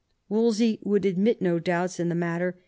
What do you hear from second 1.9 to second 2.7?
in the matter.